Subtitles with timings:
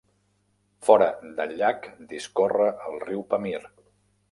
[0.87, 1.09] Fora
[1.41, 3.57] del llac discorre el riu Pamir.